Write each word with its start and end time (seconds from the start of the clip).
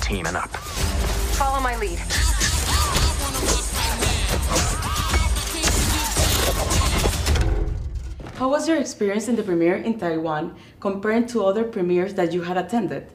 teaming 0.00 0.36
up. 0.36 0.50
Follow 1.36 1.60
my 1.60 1.76
lead. 1.76 1.98
How 8.36 8.48
was 8.48 8.66
your 8.66 8.78
experience 8.78 9.28
in 9.28 9.36
the 9.36 9.42
premiere 9.42 9.76
in 9.76 9.98
Taiwan 9.98 10.56
compared 10.80 11.28
to 11.28 11.44
other 11.44 11.64
premieres 11.64 12.14
that 12.14 12.32
you 12.32 12.42
had 12.42 12.56
attended? 12.56 13.06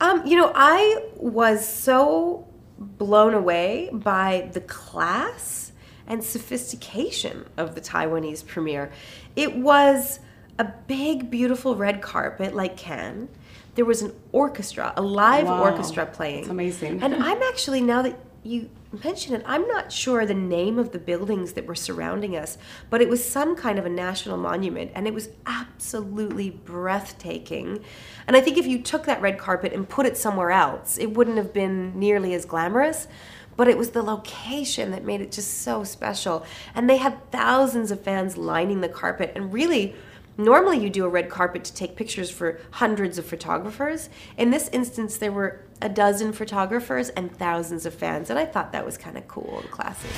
Um, 0.00 0.26
you 0.26 0.36
know, 0.36 0.52
I 0.54 1.08
was 1.16 1.66
so 1.66 2.46
blown 2.78 3.34
away 3.34 3.90
by 3.92 4.50
the 4.52 4.60
class 4.60 5.72
and 6.06 6.22
sophistication 6.22 7.46
of 7.56 7.74
the 7.74 7.80
Taiwanese 7.80 8.46
premiere. 8.46 8.90
It 9.36 9.56
was 9.56 10.20
a 10.58 10.64
big, 10.86 11.30
beautiful 11.30 11.76
red 11.76 12.02
carpet 12.02 12.54
like 12.54 12.76
Cannes. 12.76 13.28
There 13.74 13.84
was 13.84 14.02
an 14.02 14.12
orchestra, 14.32 14.92
a 14.96 15.02
live 15.02 15.46
Wow. 15.48 15.62
orchestra 15.62 16.06
playing. 16.06 16.42
That's 16.42 16.50
amazing. 16.50 17.02
And 17.02 17.14
I'm 17.22 17.42
actually, 17.42 17.80
now 17.80 18.02
that 18.02 18.18
you 18.42 18.68
mention 19.04 19.34
it, 19.34 19.42
I'm 19.46 19.66
not 19.68 19.90
sure 19.90 20.26
the 20.26 20.34
name 20.34 20.78
of 20.78 20.92
the 20.92 20.98
buildings 20.98 21.52
that 21.54 21.64
were 21.66 21.74
surrounding 21.74 22.36
us, 22.36 22.58
but 22.90 23.00
it 23.00 23.08
was 23.08 23.24
some 23.24 23.56
kind 23.56 23.78
of 23.78 23.86
a 23.86 23.88
national 23.88 24.36
monument, 24.36 24.90
and 24.94 25.06
it 25.06 25.14
was 25.14 25.30
absolutely 25.46 26.50
breathtaking. 26.50 27.82
And 28.26 28.36
I 28.36 28.40
think 28.40 28.58
if 28.58 28.66
you 28.66 28.82
took 28.82 29.04
that 29.06 29.22
red 29.22 29.38
carpet 29.38 29.72
and 29.72 29.88
put 29.88 30.06
it 30.06 30.16
somewhere 30.16 30.50
else, 30.50 30.98
it 30.98 31.14
wouldn't 31.14 31.36
have 31.38 31.52
been 31.52 31.98
nearly 31.98 32.34
as 32.34 32.44
glamorous. 32.44 33.08
But 33.54 33.68
it 33.68 33.76
was 33.76 33.90
the 33.90 34.02
location 34.02 34.92
that 34.92 35.04
made 35.04 35.20
it 35.20 35.30
just 35.30 35.60
so 35.60 35.84
special. 35.84 36.44
And 36.74 36.88
they 36.88 36.96
had 36.96 37.30
thousands 37.30 37.90
of 37.90 38.00
fans 38.00 38.38
lining 38.38 38.80
the 38.80 38.88
carpet. 38.88 39.32
And 39.36 39.52
really, 39.52 39.94
normally 40.36 40.78
you 40.78 40.90
do 40.90 41.04
a 41.04 41.08
red 41.08 41.28
carpet 41.28 41.64
to 41.64 41.74
take 41.74 41.96
pictures 41.96 42.30
for 42.30 42.58
hundreds 42.72 43.18
of 43.18 43.26
photographers. 43.26 44.08
In 44.36 44.50
this 44.50 44.68
instance, 44.68 45.18
there 45.18 45.32
were 45.32 45.60
a 45.80 45.88
dozen 45.88 46.32
photographers 46.32 47.08
and 47.10 47.36
thousands 47.36 47.86
of 47.86 47.94
fans. 47.94 48.30
And 48.30 48.38
I 48.38 48.46
thought 48.46 48.72
that 48.72 48.84
was 48.84 48.96
kind 48.96 49.18
of 49.18 49.26
cool 49.28 49.60
and 49.60 49.70
classy. 49.70 50.08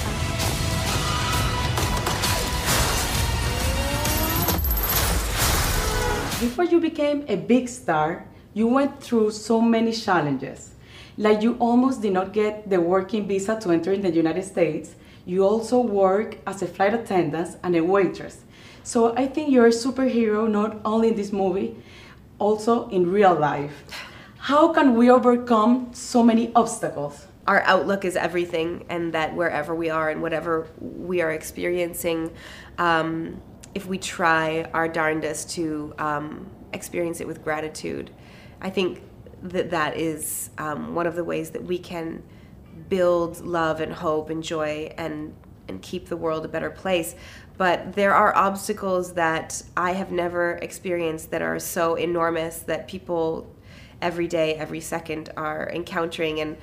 Before 6.40 6.64
you 6.64 6.80
became 6.80 7.24
a 7.28 7.36
big 7.36 7.68
star, 7.68 8.26
you 8.52 8.66
went 8.66 9.02
through 9.02 9.30
so 9.30 9.60
many 9.60 9.92
challenges. 9.92 10.72
Like 11.16 11.42
you 11.42 11.56
almost 11.58 12.02
did 12.02 12.12
not 12.12 12.32
get 12.32 12.68
the 12.68 12.80
working 12.80 13.26
visa 13.26 13.58
to 13.60 13.70
enter 13.70 13.92
in 13.92 14.02
the 14.02 14.10
United 14.10 14.44
States. 14.44 14.94
You 15.24 15.44
also 15.44 15.80
work 15.80 16.36
as 16.46 16.60
a 16.60 16.66
flight 16.66 16.92
attendant 16.92 17.56
and 17.62 17.74
a 17.74 17.80
waitress. 17.82 18.42
So 18.84 19.16
I 19.16 19.27
think 19.27 19.50
you're 19.50 19.66
a 19.66 19.70
superhero 19.70 20.48
not 20.48 20.80
only 20.84 21.08
in 21.08 21.16
this 21.16 21.32
movie, 21.32 21.77
also 22.38 22.88
in 22.90 23.10
real 23.10 23.34
life. 23.34 23.84
How 24.38 24.72
can 24.72 24.94
we 24.94 25.10
overcome 25.10 25.90
so 25.92 26.22
many 26.22 26.52
obstacles? 26.54 27.27
our 27.46 27.60
outlook 27.62 28.05
is 28.05 28.16
everything, 28.16 28.84
and 28.88 29.12
that 29.12 29.34
wherever 29.34 29.74
we 29.74 29.90
are 29.90 30.10
and 30.10 30.22
whatever 30.22 30.66
we 30.80 31.20
are 31.20 31.30
experiencing, 31.30 32.32
um, 32.78 33.40
if 33.74 33.86
we 33.86 33.98
try 33.98 34.62
our 34.72 34.88
darndest 34.88 35.50
to 35.50 35.94
um, 35.98 36.50
experience 36.72 37.20
it 37.20 37.27
with 37.27 37.44
gratitude, 37.44 38.10
I 38.60 38.70
think 38.70 39.02
that 39.42 39.70
that 39.70 39.96
is 39.96 40.50
um, 40.56 40.94
one 40.94 41.06
of 41.06 41.16
the 41.16 41.24
ways 41.24 41.50
that 41.50 41.62
we 41.62 41.78
can 41.78 42.22
build 42.88 43.40
love 43.44 43.80
and 43.80 43.92
hope 43.92 44.30
and 44.30 44.42
joy 44.42 44.92
and 44.96 45.34
and 45.68 45.80
keep 45.82 46.08
the 46.08 46.16
world 46.16 46.44
a 46.44 46.48
better 46.48 46.70
place. 46.70 47.14
But 47.56 47.94
there 47.94 48.14
are 48.14 48.34
obstacles 48.36 49.14
that 49.14 49.62
I 49.76 49.92
have 49.92 50.10
never 50.10 50.52
experienced 50.62 51.30
that 51.30 51.42
are 51.42 51.58
so 51.58 51.94
enormous 51.94 52.60
that 52.60 52.88
people 52.88 53.46
every 54.02 54.26
day, 54.26 54.54
every 54.54 54.80
second 54.80 55.30
are 55.36 55.70
encountering. 55.70 56.40
And 56.40 56.56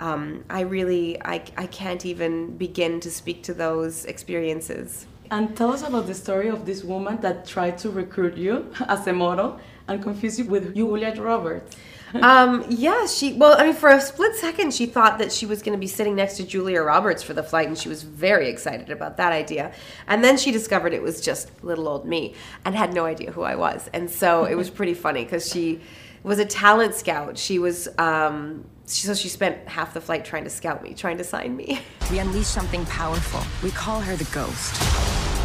um, 0.00 0.44
I 0.50 0.60
really, 0.60 1.20
I, 1.24 1.42
I 1.56 1.66
can't 1.66 2.04
even 2.04 2.56
begin 2.56 3.00
to 3.00 3.10
speak 3.10 3.42
to 3.44 3.54
those 3.54 4.04
experiences. 4.04 5.06
And 5.30 5.56
tell 5.56 5.72
us 5.72 5.82
about 5.82 6.06
the 6.06 6.14
story 6.14 6.48
of 6.48 6.66
this 6.66 6.84
woman 6.84 7.20
that 7.22 7.46
tried 7.46 7.78
to 7.78 7.90
recruit 7.90 8.36
you 8.36 8.70
as 8.88 9.06
a 9.06 9.12
model 9.12 9.58
and 9.88 10.02
confuse 10.02 10.38
you 10.38 10.44
with 10.44 10.74
Julia 10.74 11.14
Roberts. 11.20 11.76
um, 12.22 12.64
yeah, 12.68 13.06
she. 13.06 13.32
Well, 13.32 13.56
I 13.58 13.66
mean, 13.66 13.74
for 13.74 13.88
a 13.88 14.00
split 14.00 14.36
second, 14.36 14.72
she 14.72 14.86
thought 14.86 15.18
that 15.18 15.32
she 15.32 15.46
was 15.46 15.62
going 15.62 15.72
to 15.72 15.80
be 15.80 15.86
sitting 15.86 16.14
next 16.14 16.36
to 16.36 16.44
Julia 16.44 16.80
Roberts 16.82 17.22
for 17.22 17.34
the 17.34 17.42
flight, 17.42 17.66
and 17.66 17.76
she 17.76 17.88
was 17.88 18.02
very 18.02 18.48
excited 18.48 18.90
about 18.90 19.16
that 19.16 19.32
idea. 19.32 19.72
And 20.06 20.22
then 20.22 20.36
she 20.36 20.52
discovered 20.52 20.92
it 20.92 21.02
was 21.02 21.20
just 21.20 21.50
little 21.64 21.88
old 21.88 22.06
me, 22.06 22.34
and 22.64 22.74
had 22.74 22.94
no 22.94 23.04
idea 23.04 23.32
who 23.32 23.42
I 23.42 23.56
was. 23.56 23.90
And 23.92 24.08
so 24.08 24.44
it 24.44 24.54
was 24.54 24.70
pretty 24.70 24.94
funny 24.94 25.24
because 25.24 25.50
she 25.50 25.80
was 26.22 26.38
a 26.38 26.44
talent 26.44 26.94
scout. 26.94 27.36
She 27.36 27.58
was. 27.58 27.88
Um, 27.98 28.64
so 28.86 29.14
she 29.14 29.28
spent 29.28 29.66
half 29.66 29.94
the 29.94 30.00
flight 30.00 30.26
trying 30.26 30.44
to 30.44 30.50
scout 30.50 30.82
me, 30.82 30.94
trying 30.94 31.18
to 31.18 31.24
sign 31.24 31.56
me. 31.56 31.80
We 32.10 32.18
unleash 32.18 32.46
something 32.46 32.84
powerful. 32.84 33.40
We 33.62 33.70
call 33.70 33.98
her 33.98 34.14
the 34.14 34.26
Ghost. 34.26 34.76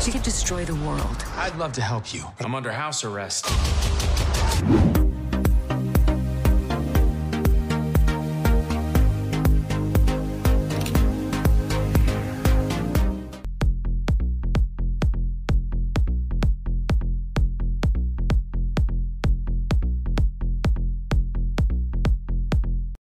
She 0.03 0.11
could 0.11 0.23
destroy 0.23 0.65
the 0.65 0.75
world. 0.75 1.23
I'd 1.37 1.55
love 1.55 1.71
to 1.73 1.81
help 1.81 2.13
you, 2.13 2.25
but 2.37 2.45
I'm 2.45 2.53
under 2.53 2.69
house 2.69 3.05
arrest. 3.05 3.45